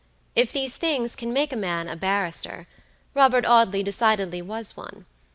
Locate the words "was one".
4.41-5.05